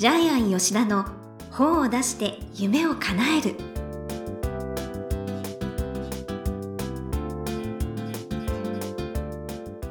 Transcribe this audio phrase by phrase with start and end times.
[0.00, 1.04] ジャイアン吉田の
[1.50, 3.54] 本を出して夢を叶える。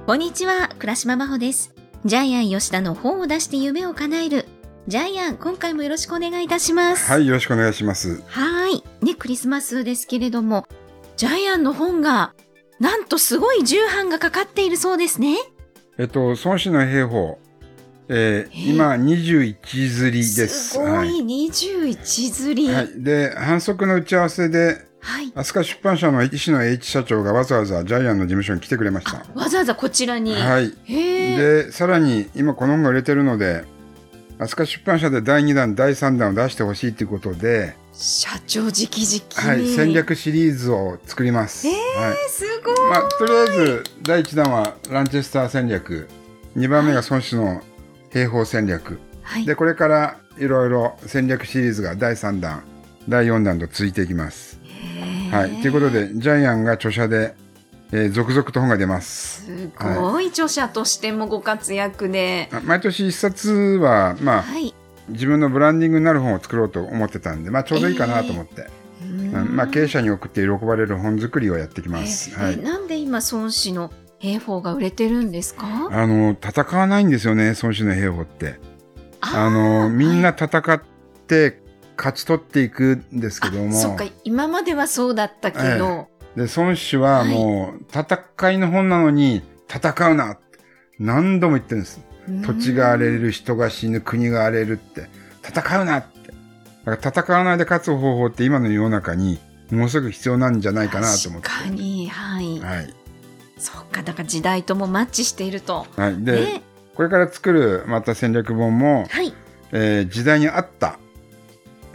[0.07, 1.75] こんにちは倉島真帆です。
[2.05, 4.45] ジャイアン吉田の本を出して夢を叶える。
[4.87, 7.07] ジャイアン今回もよろしくお願いいたします。
[7.11, 8.23] はい、よろしくお願いします。
[8.25, 8.83] はい。
[9.05, 10.65] ねクリスマスですけれども
[11.17, 12.33] ジャイアンの本が
[12.79, 15.35] なんとすごい重版がかかっているそうですね。
[15.99, 17.37] えっと、孫子の兵法、
[18.09, 18.73] えーえー？
[18.73, 19.55] 今21
[19.95, 20.69] 釣りです。
[20.71, 22.73] すごはい21釣り。
[22.73, 22.89] はい。
[23.03, 25.31] で、反則の打ち合わせで、はい。
[25.35, 29.23] 飛鳥出版社の石野栄一社長がわざわざジャイアンの事務所に来てくれました。
[29.39, 30.33] わざわざこちらに。
[30.33, 30.73] はい。
[30.87, 33.63] で、さらに今この本が売れてるので、
[34.39, 39.47] 飛鳥出版社で第2弾、第3弾を出してほしいということで、社長直々に。
[39.47, 39.93] はい、戦。
[39.93, 41.67] 略シリーズを作ります。
[41.67, 41.75] えは
[42.11, 42.15] い。
[42.29, 42.89] すごい。
[42.89, 46.07] まあ、とりあえず、第1弾はランチェスター戦略、
[46.57, 47.61] 2番目が孫子の
[48.11, 49.45] 兵法戦略、はい。
[49.45, 52.63] で、これからいろいろ戦略シリーズが第3弾、
[53.07, 54.59] 第4弾と続いていきます。
[55.31, 55.61] はい。
[55.61, 57.35] ということで、ジャイアンが著者で、
[57.91, 59.45] えー続々と本が出ます。
[59.45, 62.49] すごい著者としてもご活躍で。
[62.51, 64.75] あ毎年一冊は、まあ、はい。
[65.09, 68.67] 自分のブランディングになる本を作ろうと思ってたんで、まあ、ちょうどいいかなと思って、
[69.31, 72.37] まあ、経営者に送って喜ばれる本作りをやってきます。
[72.37, 72.53] はい。
[72.53, 75.89] ええなんで今孫子の兵法が売れてるんですか？
[75.91, 78.59] あの、戦わないんですよね、孫子の兵法って。
[79.21, 80.81] あの、みんな戦っ
[81.27, 81.61] て
[81.97, 86.07] 勝ち取っていくんですけども、あそっか今まではそうだったけど。
[86.35, 90.59] で、孫子はもう、戦いの本なのに、戦うなって
[90.99, 92.01] 何度も言ってるんです。
[92.45, 95.09] 土地が荒れる、人が死ぬ、国が荒れるって、
[95.43, 96.31] 戦うなって。
[96.85, 99.39] だから戦わないで勝つ方法って今の世の中に、
[99.71, 101.49] ものすごく必要なんじゃないかなと思って。
[101.49, 102.59] 確かにはい。
[102.59, 102.93] はい。
[103.91, 105.85] かだから時代ともマッチしていると。
[105.95, 106.23] はい。
[106.23, 106.61] で、ね。
[106.95, 109.33] これから作るまた戦略本も、はい。
[109.71, 110.99] えー時代に合った、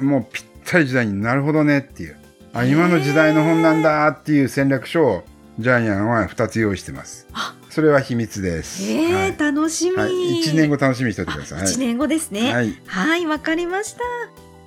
[0.01, 2.17] もうぴったり時代になるほどねっていう、
[2.52, 5.24] あ、今の時代の本なんだっていう戦略書を
[5.58, 7.55] ジャイアンは2つ用意してますあ。
[7.70, 8.85] それは秘密です。
[8.85, 9.96] ええはい楽しみ。
[9.96, 11.61] はい、1年後楽しみにしておいてください。
[11.61, 12.55] あ1年後ですね。
[12.55, 12.74] はい。
[12.86, 14.01] はい、わかりました。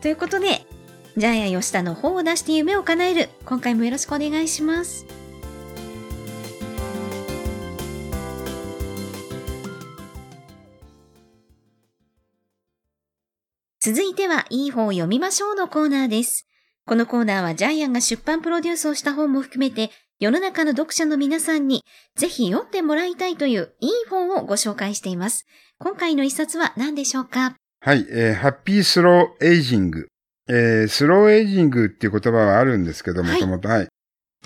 [0.02, 0.66] ということで、
[1.16, 3.30] ジャイアン吉田の本を出して夢を叶える。
[3.46, 5.06] 今回もよろしくお願いします。
[13.88, 16.46] 続いては、いい本を読みましょうのコーナーです。
[16.86, 21.86] このコーナーはジャイアンが出版プロデュースをした本も含めて、世の中の読者の皆さんに
[22.18, 25.46] ぜひ読んでもらいたいといういい本をご紹介しています。
[25.80, 27.56] 今回の一冊は何でしょうか？
[27.80, 30.10] はい、えーハッピースローエイジング。
[30.50, 33.88] えースローエイジングっていう言葉はあるんですけども、はいともと、はい。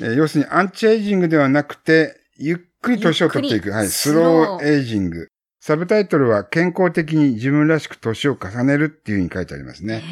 [0.01, 3.71] えー要するにアンチエイジングではなくて、ゆっくり年を取っていく。
[3.71, 5.29] はい、スローエイジング。
[5.63, 10.03] サブタイトルは健康的に自分らしく年を重ねるっていうふうに書いてありますね。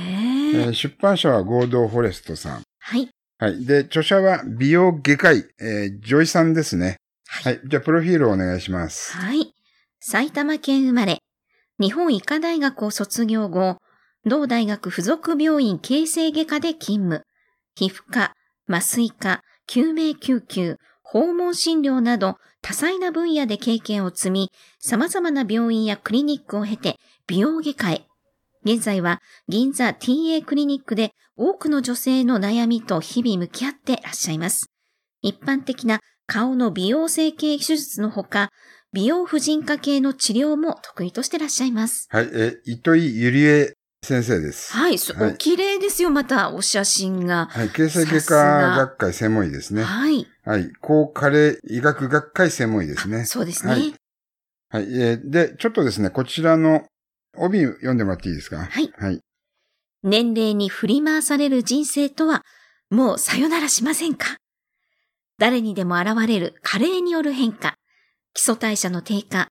[0.56, 2.62] えー出版社は合同フォレストさん。
[2.80, 3.10] はい。
[3.40, 3.66] はい。
[3.66, 6.98] で、著者は美容外科医、えージョイさんですね。
[7.28, 7.60] はい。
[7.66, 9.16] じゃあ、プロフィールをお願いします。
[9.18, 9.54] はい。
[10.00, 11.20] 埼玉県生まれ。
[11.80, 13.78] 日本医科大学を卒業後、
[14.26, 17.24] 同大学附属病院形成外科で勤務。
[17.76, 18.34] 皮膚科、
[18.68, 26.98] 麻酔科、救命救急、訪問診療など多彩な分野で経験を積み、様々な病院やクリニックを経て
[27.28, 28.06] 美容外科へ。
[28.66, 34.70] 現在は銀座 TA クリニックで多くの女性の悩みと日々向き合ってらっしゃいます。
[35.22, 38.50] 一般的な顔の美容整形手術のほか、
[38.92, 42.08] 美容婦人科系の治療も得意としてらっしゃいます。
[42.10, 42.30] はい。
[42.34, 44.72] え糸井ゆりえ先生です。
[44.74, 47.48] はい、そはいお綺麗ですよ、またお写真が。
[47.52, 47.70] はい。
[47.70, 48.36] 形成外科
[48.78, 49.84] 学会専門医ですね。
[49.84, 50.26] はい。
[50.46, 50.72] はい。
[50.82, 53.26] 高加齢医学学会専門医ですね。
[53.26, 53.72] そうですね。
[53.72, 53.94] はい
[54.72, 54.84] はい。
[55.00, 56.86] えーで、ちょっとですね、こちらの
[57.36, 58.58] 帯読んでもらっていいですか？
[58.58, 58.92] はい。
[58.98, 59.20] はい。
[60.04, 62.44] 年齢に振り回される人生とは、
[62.90, 64.38] もうさよならしませんか？
[65.38, 67.76] 誰にでも現れる加齢による変化、
[68.34, 69.48] 基礎代謝の低下、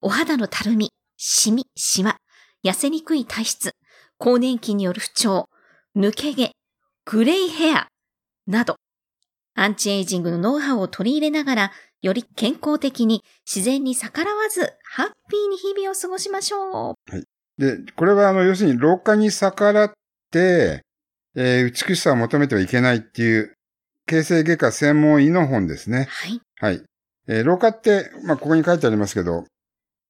[0.00, 2.16] お肌のたるみ、シミ、シワ、
[2.66, 3.72] 痩せにくい体質、
[4.18, 5.48] 更年期による不調、
[5.96, 6.50] 抜け毛、
[7.04, 7.86] グレイヘア、
[8.48, 8.76] など、
[9.54, 11.72] アンチエイジングのノウハウを取り入れながら、
[12.02, 16.94] より健康的に自然に逆らわず、ハッピーに日々を過ごしましょう。
[17.56, 19.92] で、これはあの、要するに老化に逆らっ
[20.32, 20.82] て、
[21.36, 23.54] えー美しさを求めてはいけないっていう、
[24.06, 26.06] 形成外科専門医の本ですね。
[26.10, 26.40] はい。
[26.60, 26.82] はい。
[27.28, 29.44] えー老化って、まあ、ここに書いてありますけど、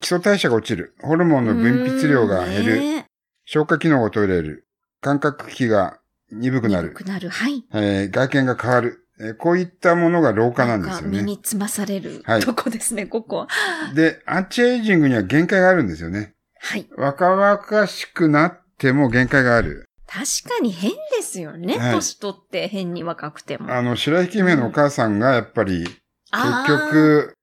[0.00, 3.06] 基礎代謝が落ちる、ホルモンの分泌量が減る、ね
[3.48, 4.66] 消化機能が衰える、
[5.00, 6.00] 感覚器が
[6.32, 7.28] 鈍くなる、鈍くなる。
[7.28, 7.64] はい。
[7.72, 11.18] えー外見が変わる、えーこういったものが老化なんですよね。
[11.18, 13.46] 身につまされるはいとこですね、ここ。
[13.94, 16.34] で、アンチエイジングには限界があるんですよね。
[16.58, 16.88] はい。
[16.96, 19.84] 若々しくなっても限界がある。
[20.06, 21.78] 確かに変ですよね。
[21.78, 23.72] はい年取って変に若くても。
[23.72, 27.35] あの、白雪姫のお母さんがやっぱり、結局、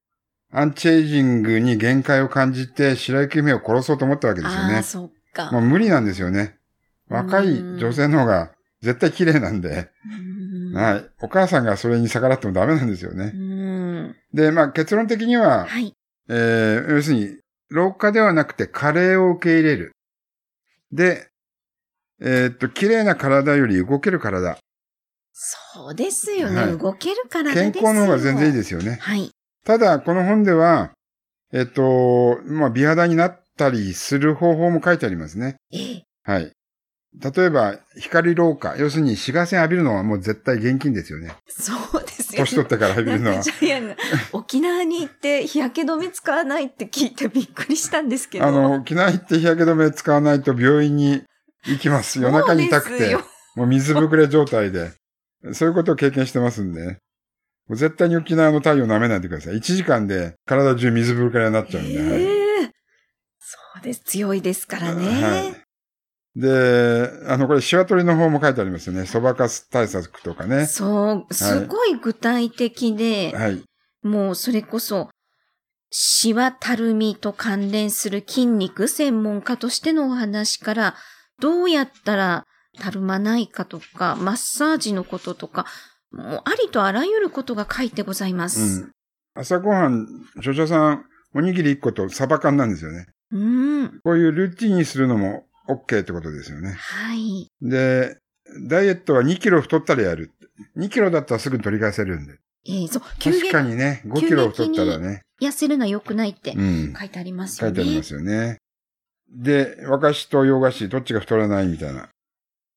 [0.55, 4.83] アンチエイジングに限界を感じて白雪姫を殺そうと思ったわけですよねあー。
[4.83, 5.51] そっか。
[5.51, 6.57] もう無理なんですよね。
[7.09, 8.51] 若い女性の方が
[8.81, 11.09] 絶対綺麗なんで、うんはい。
[11.21, 13.37] お母さんがそれに逆らってもダメなんですよねう。
[13.37, 14.15] ん。
[14.33, 15.93] で、まあ結論的には、はい。
[16.29, 17.37] えー、要するに、
[17.69, 19.91] 老化ではなくて加齢を受け入れる。
[20.91, 21.29] で、
[22.21, 24.57] えーっと、綺麗な体より動ける体。
[25.33, 26.55] そうですよね。
[26.55, 28.99] はい動けるから健康の方が全然いいすですよね。
[29.01, 29.31] はい。
[29.65, 30.91] ただ、この本では、
[31.51, 35.55] えっと、まあ、美肌になったりする方法も書いてありますね。
[35.71, 35.77] え？
[35.77, 36.03] え。
[36.23, 36.51] はい。
[37.15, 38.75] 例えば、光老化。
[38.75, 41.35] 要するに紫外線浴びるのはもう絶対現金ですよね。
[41.47, 42.45] そうですよね。
[42.45, 43.51] 年取ってから浴びるのはなんか。
[43.51, 43.95] ジャイアンが
[44.31, 48.45] 沖縄に行って日焼け止め使わないって聞いてびっくりしたんですけど。
[48.47, 51.21] あの、沖縄行って日焼け止め使わないと病院に
[51.67, 52.19] 行きます。
[52.19, 53.15] 夜中に痛くて
[53.55, 54.91] もう水ぶくれ状態で。
[55.51, 56.97] そういうことを経験してますんで。
[57.67, 59.55] もう絶対に沖縄の太陽舐めないでください。
[59.55, 61.99] 1時間で体中水ぶくれになっちゃうんで。
[61.99, 62.43] はいええ
[63.39, 64.01] そうです。
[64.05, 65.05] 強いですからね。
[65.05, 65.63] はい。
[66.35, 69.05] で、あの、これ、シワ取りの方も書いてありますよね。
[69.05, 70.65] そばかす対策とかね。
[70.65, 73.61] そう、すごい具体的で、はい。
[74.01, 75.09] もうそれこそ、
[75.91, 80.95] シワたるみと関連する筋肉専門家としてのお話から、
[81.39, 82.45] どうやったら
[82.79, 85.67] たるまないかとか、マッサージのこととか、
[86.13, 88.81] もうありとあらゆることが書いてございまうす。
[88.83, 88.91] ん。
[89.35, 90.07] 朝ごはん、
[90.37, 93.07] 著者さん、おにぎり1個とサバ缶なんですよね。
[93.31, 93.99] うん。
[94.03, 96.73] こういうルーティンにするのも OK ってことですよね。
[96.73, 97.47] はい。
[97.61, 98.17] で、
[98.69, 100.31] ダイエットは2キロ太ったらやる。
[100.77, 102.37] 2キロだったらすぐ取り返せるんで。
[102.65, 105.21] えーそう、急確激かにね、5キロ太ったらね。
[105.41, 106.93] 痩せるのは良くないってうん。
[106.97, 107.75] 書いてありますよね。
[107.75, 108.57] 書いてありますよね。
[109.35, 112.07] で、和菓子と洋菓子、どっちが太らないみたいなう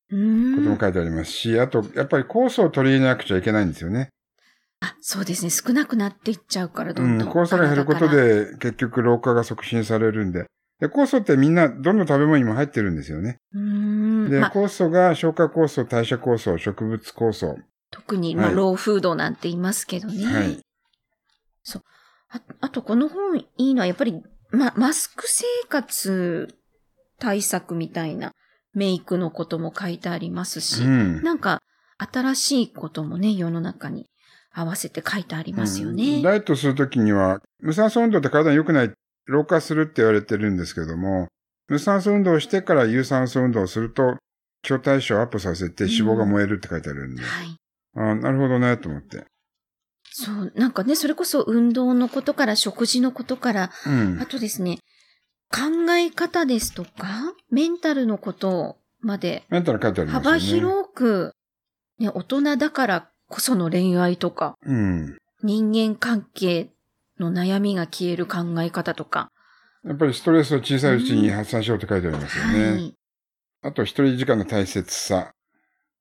[0.09, 0.69] こと。
[0.69, 4.09] も書いてありますし、あと、やっぱり酵素を取り入れなくちゃいけないんですよね。
[4.79, 5.49] あ、そうですね。
[5.49, 7.29] 少なくなっていっちゃうから、どうんん、どん。
[7.29, 10.45] 酵素が減ることで結局老化が促進されるんで。
[10.79, 13.37] で、酵素ってみんなどの食べ物にも入ってるんですよね。
[13.53, 14.29] うーん。
[14.29, 17.57] で、まあ、酵素が消化酵素、代謝酵素、植物酵素。
[17.89, 20.25] 特に、まあ、はいローフードなんて言いますけどね。
[20.25, 20.61] はい。
[22.29, 24.21] ああと、この本いいのは、やっぱり、
[24.51, 26.53] ま、マスク生活
[27.19, 28.33] 対策みたいな
[28.77, 31.23] メイクのことも書いてありますし、うん。
[31.23, 31.63] なんか、
[31.97, 34.05] 新しいこともね、世の中に
[34.53, 36.21] 合わせて書いてありますようんね。
[36.21, 38.93] ダイエットするときには、無酸素運動って体に良くない、
[39.25, 41.27] 老化するって言われてるんですけども、
[41.67, 44.17] 無酸素運動をしてから有酸素運動をすると、
[44.61, 47.57] 基礎代謝をアップさせて脂肪が燃えるって書いてあるんで、はい。
[47.95, 49.25] あなるほどね、と思って。
[50.11, 54.27] そう、なんかね、それこそ運動のことから食事のことから、うんあ。
[54.27, 54.77] とですね、
[55.49, 60.39] 考え方ですとか、メンタルのことまでメンタル書いてありますよね。
[60.39, 61.33] 幅広く、
[61.99, 65.17] ね、大人だからこその恋愛とか、うん。
[65.43, 66.69] 人間関係
[67.19, 69.29] の悩みが消える考え方とか。
[69.83, 72.71] やっぱりストレスを小さいうちに発散しようって書いてありますよね。
[72.71, 72.93] はい。
[73.63, 75.31] あと、一人時間の大切さ。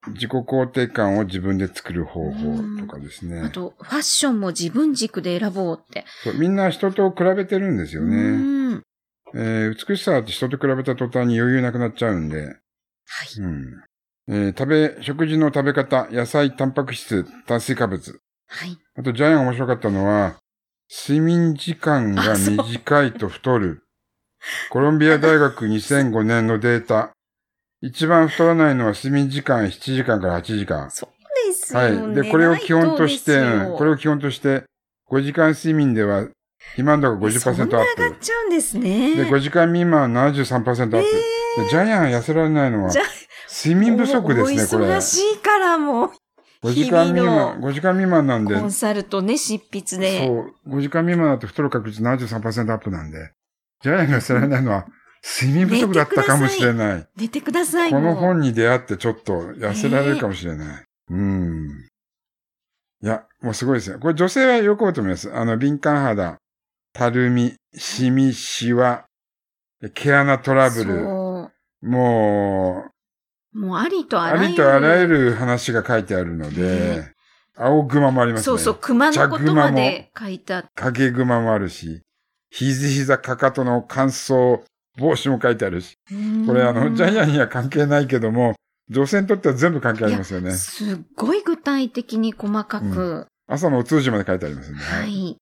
[0.08, 3.40] 自己肯定感を自分で作る方法とかですね。
[3.40, 6.04] あと、ファッションも自分軸で選ぼうって。
[6.22, 8.16] そうみんな人と比べてるんですようね。
[9.36, 9.66] ん。
[9.66, 12.44] えー美しさって人と比べた途端に余裕なくなっちゃうんで。
[12.46, 12.56] はい。
[13.40, 13.82] うん
[14.28, 18.20] えー食べ、食事の食べ方、野菜、タンパク質、炭水化物。
[18.48, 18.78] はい。
[18.96, 20.36] あと、ジャイアン面白かったのは、
[20.90, 23.82] 睡眠時間が短いと太る。
[24.70, 27.10] コロンビア大学 2005年のデータ。
[27.82, 30.90] 一番太らないのは睡眠時間7時間から8時間。
[30.90, 32.12] そうですよはね。
[32.12, 32.24] い。
[32.24, 33.40] で、これを基本として、
[33.76, 34.64] これを基本として、
[35.08, 36.26] 5時間睡眠では、
[36.70, 38.20] 肥満度がそん50%アッな上がっプ。
[38.20, 39.16] ちゃうですね。
[39.16, 40.92] で、5時間未満73%アップ。
[40.92, 42.92] でジャイアン痩せられないのは
[43.48, 44.94] 睡眠不足ですね、これ。
[44.94, 46.10] お忙しいからもう、
[46.62, 50.26] 5時間未満、5時間未満なんで、コンサルとね、執筆で。
[50.26, 53.32] そう、5時間未満だと太る確率73%アップなんで、
[53.82, 54.86] ジャイアンが痩せられないのは、
[55.40, 57.06] 睡眠不足だったかもしれない。
[57.16, 57.90] 出てください。
[57.90, 60.84] この本に出会ってちょっと痩せられるかもしれない。
[61.10, 61.68] うん。
[63.02, 63.98] いや、もうすごいですよ。
[63.98, 65.34] これ女性は喜ぶと思います。
[65.34, 66.38] あの、敏感肌、
[66.96, 69.04] たるみ、シミ、シワ、
[69.92, 71.50] 毛穴トラブル、そ
[71.82, 72.84] も
[73.52, 73.58] う。
[73.58, 74.48] もうありとう、ああらゆる。
[74.52, 77.12] りとあらゆる話が書いてあるのでね、
[77.54, 78.44] 青熊もありますね。
[78.44, 80.70] そうそう、熊のことまで書いてあって。
[80.74, 82.00] 影熊もあるし、
[82.50, 84.62] 肘膝かかとの乾燥
[84.98, 85.96] 防止も書いてあるし、
[86.46, 88.54] これあの、ジャイアンには関係ないけども、
[88.88, 90.52] 女性にとっては全部関係ありますよね。
[90.52, 93.26] すっごい具体的に細かく。
[93.48, 94.80] 朝のお通じまで書いてありますんで。
[94.82, 95.36] はい。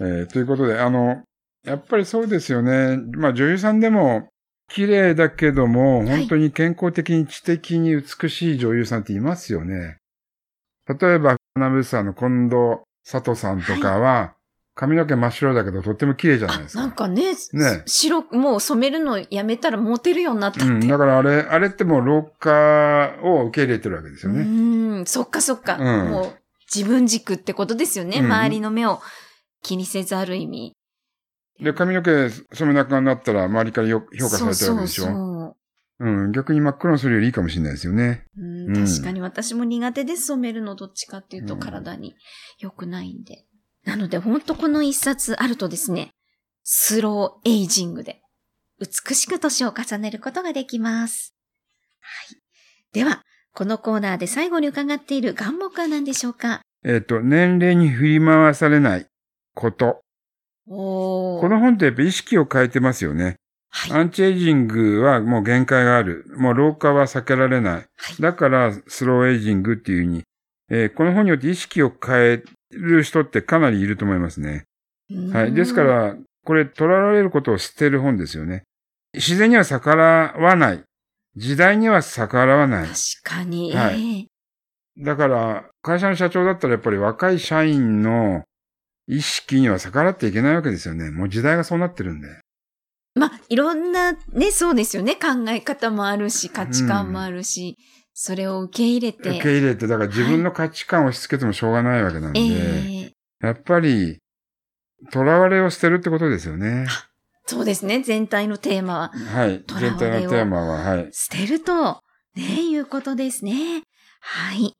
[0.00, 1.22] えーということで、あの、
[1.64, 2.98] やっぱりそうですよね。
[3.14, 4.28] まあ女優さんでも
[4.68, 9.98] 綺麗だけども、本当に健康的に知的に美しい女優さんっていますよね。
[10.88, 14.34] 例えば、アナウンサーの近藤佐藤さんとかは、
[14.74, 16.80] 髪の毛真っ白だけどとっても綺麗じゃないですか。
[16.80, 20.72] なんかね、ね白く、もう染めるのやめたらモテるようになったって。
[20.72, 24.40] うん、だからあれ、あれってもう老化を受け入れてるわけですよね。
[24.40, 25.76] うん、そっかそっか。
[25.76, 26.36] うんもう
[26.74, 28.20] 自分軸ってことですよね。
[28.20, 29.02] うん周りの目を
[29.62, 30.72] 気にせずある意味。
[31.60, 35.04] で、髪の毛染めなくなったら周りからよ評価されてるわけでしょ？
[35.04, 35.56] そうそう
[36.00, 38.24] うん、逆に真っ黒にするよりいいかもしれないですよね。
[38.34, 40.26] そう、うんうん確かに私も苦手です。
[40.26, 42.16] 染めるのどっちかっていうとうん体に
[42.58, 43.44] 良くないんで。
[43.84, 46.10] なので本当この一冊あるとですね、
[46.64, 48.20] スローエイジングで
[48.80, 51.34] 美しく年を重ねることができます。
[52.00, 52.38] はい。
[52.92, 56.62] では、このコーナーで最後に伺っている願目は何でしょうか？
[56.84, 59.06] えっ、と、年齢に振り回されない
[59.54, 60.00] こと。
[60.68, 63.36] この本ってやっぱ意識を変えてますよね。
[63.68, 63.92] はい。
[63.92, 66.26] アンチエイジングはもう限界がある。
[66.36, 67.74] もう老化は避けられない。
[67.74, 67.86] はい
[68.20, 70.22] だからスローエイジングっていうふうに、
[70.70, 74.64] えーこの本によって意識を変える人ってかなりいると思いますね。
[75.32, 75.54] はい。
[75.54, 78.62] ですか、ら、これ、捉られることを捨てる本ですよね。
[79.14, 80.82] 自然には逆らわない。
[81.36, 82.86] 時代には逆らわない。
[82.86, 83.74] 確かに。
[83.74, 84.26] はええ
[84.98, 88.44] だから、会社の社長だったらやっぱり若い社員の
[89.08, 91.10] 意識には逆らっていけないわけですよね。
[91.10, 92.28] もう時代がそうなってるんで。
[93.14, 95.14] まあ、いろんなね、そうですよね。
[95.16, 97.76] 考え方もあるし、価値観もあるし、
[98.14, 99.30] それを受け入れて。
[99.30, 104.18] 受け入れて、だから自分の価値観を押し付けてもしょうがないわけなんで、ええやっぱり、
[105.12, 106.86] 囚われを捨てるってことですよね。
[107.46, 108.02] そうですね。
[108.02, 109.08] 全体のテーマは。
[109.08, 109.64] はい。
[109.80, 111.08] 全体のテーマは、はい。
[111.12, 112.02] 捨てると、
[112.36, 113.82] ね、いうことですね。
[114.20, 114.74] はい。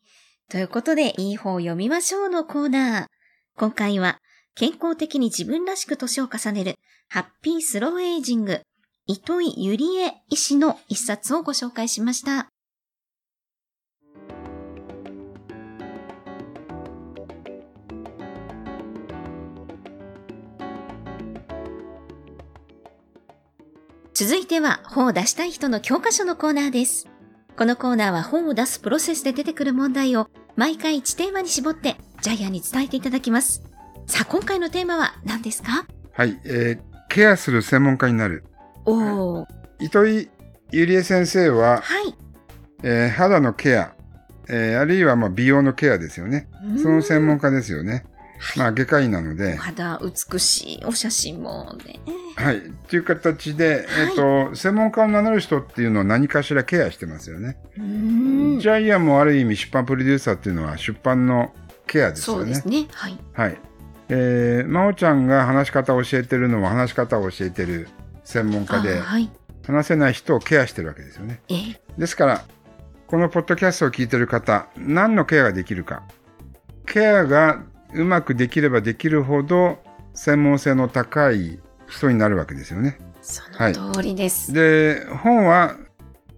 [0.48, 3.06] ということで、いい方を読みましょうのコーナー。
[3.54, 4.18] 今回は、
[4.54, 6.78] 健康的に自分らしく年を重ねる、
[7.08, 8.62] ハッピースローエイジング、
[9.06, 12.48] 糸井ゆりえ医師の一冊をご紹介しました。
[24.14, 27.08] 続いては本を出したい人の教科書のコーナーです。
[27.56, 33.64] このコーナーは本を出すプロセスで出てくる問題を毎回1テーマに絞ってジャイアンに伝えていただきます。
[34.06, 35.86] さあ、今回のテーマは何ですか？
[36.12, 36.40] はい。
[36.44, 38.44] えーケアする専門家になる。
[38.86, 39.46] おー、
[39.80, 40.30] 糸井
[40.70, 42.14] ゆりえ先生は、はい。
[42.84, 43.92] えー肌のケア、
[44.48, 46.48] えーあるいはまあ美容のケアですよね。
[46.80, 48.04] その専門家ですよね。
[48.56, 52.00] まあ外科医なのおで、肌美しいお写真もね。
[52.36, 52.58] はい。
[52.58, 57.58] っていう形で、はいえっ、と、専門家を名乗る人っていうのを何かしらケアしてますよね。
[57.76, 61.52] ジャイアンもある意味出版プロデューサーっていうのは出版の
[61.92, 62.42] ケアですよね。
[62.42, 62.88] そうですね。
[62.92, 63.18] はい。
[63.34, 63.58] はい。
[64.08, 67.88] えー、真央ちゃんが話し方を教えてるのは話し方を教えてる
[68.24, 69.30] 専門家で、あはい。
[69.66, 71.40] 話せない人をケアしてるわけですよね。
[71.48, 72.44] えーですから、
[73.06, 76.02] このポッドキャストを聞いてる方、何のケアができるか。
[76.86, 79.78] ケアがうまくできればできるほど、
[80.14, 82.98] 専門性の高い人になるわけですよね。
[83.20, 84.54] その通りです。
[84.54, 85.76] で、本は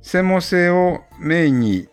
[0.03, 1.89] 専門性をメインに、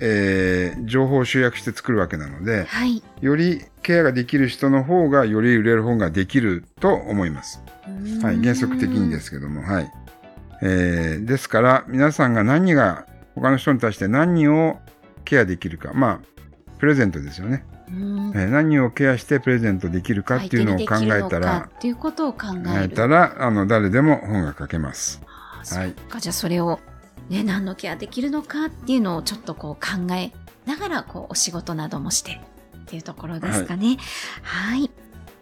[0.00, 3.02] えー情報を集約して作るわけなので、はい。
[3.20, 7.62] よりケアができる人の方がより売れる本ができると思います。
[8.22, 9.92] はい、原則的にですけども、はい。
[10.62, 14.78] えーですから、皆さんが何が、他の人に対して何を
[15.24, 16.40] ケアできるか、まあ、
[16.78, 17.64] プレゼントですよね。
[17.88, 25.20] えー何をケアしてプレゼントできるかっていうのを考えたらか、っていうことを考考えたら、あの、誰でも本が書けます。
[25.74, 26.80] はいじゃあそれを、
[27.30, 30.32] ね、何のケアできるのかっていうのをちょっとこう考え
[30.66, 32.40] ながら、こう、お仕事などもして
[32.76, 33.98] っていうところですかね。
[34.42, 34.90] はい。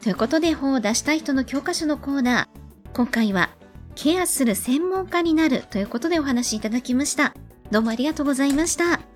[0.03, 2.95] ということで、本を出したい人の教科書のコーナー。
[2.95, 3.51] 今回は、
[3.95, 7.35] ケアする専門家になるということでお話しいただきました。
[7.71, 9.08] どうもありがとうございました。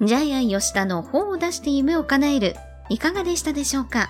[0.00, 2.54] ジャイアン吉田の本を出して夢を叶える、
[2.88, 4.08] いかがでしたでしょうか？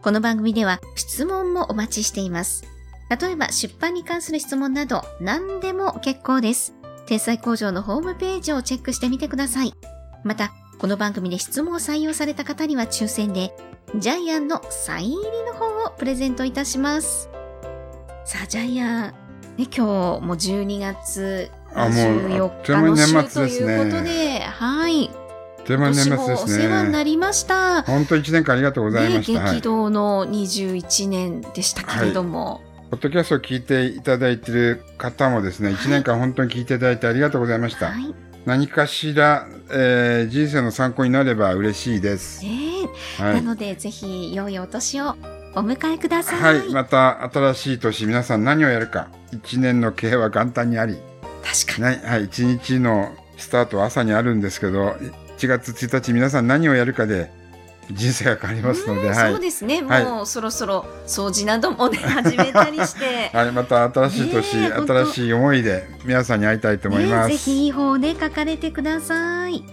[0.00, 2.62] この番組では質問もお待ちしています。
[3.10, 6.74] 例えば出版に関する質問など何でも結構です。
[7.06, 9.74] 天才工場のホームページをチェックしてみてください。
[10.22, 13.52] また、この番組で質問を採用された方には抽選で、
[13.96, 17.28] ジャイアンのサイン入りの本をプレゼントいたします。
[18.24, 19.14] さあ、ジャイアン、
[19.56, 19.82] ね、今日
[20.24, 25.10] も12月あもうあっ24日のという間に年末ですねいうことで、はい。
[25.66, 27.04] でも年末今年もおです世話になね。
[27.04, 27.82] りました。
[27.82, 29.40] 本当一年間ありがとうございました。
[29.40, 37.86] ね、はい激動の21年でしたけれども、ポッドキャストを聞いていただいている方もですね、1年間本当に聞いていただいてありがとうございました。
[37.86, 38.14] はい。
[38.46, 42.44] 何かしら、えー人生の参考になれば嬉しいです。
[42.44, 42.50] ね
[43.18, 43.32] えは。
[43.32, 45.16] ないので、ぜひ、良いお年を
[45.56, 46.36] お迎えくださ。
[46.36, 46.72] はいい。
[46.72, 49.08] また新しい年、皆さん何をやるか。
[49.32, 50.96] 1年の経営は元旦にあり。
[51.66, 52.02] 確かに。
[52.02, 52.28] ね、はい。
[52.28, 54.96] 1日のスタートは朝にあるんですけど、
[55.38, 57.30] 1月1日皆さん何をやるかで
[57.90, 59.32] 人生が変わりますので、うんはい。
[59.32, 59.82] そうですね。
[59.82, 63.30] はいもうそろそろ掃除などもね、始めたりして。
[63.36, 63.52] はい。
[63.52, 67.28] また新しい年、ね新しい思いで皆さんに会いたいと思います。
[67.28, 69.64] ね、ぜひいい方で書かれてください。